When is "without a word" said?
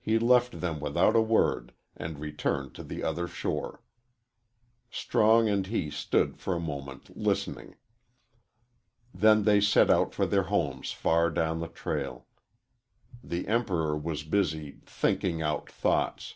0.80-1.74